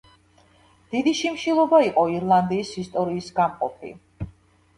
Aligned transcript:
დიდი 0.95 1.13
შიმშილობა 1.19 1.81
იყო 1.89 2.07
ირლანდიის 2.15 2.73
ისტორიის 2.85 3.29
გამყოფი. 3.37 3.95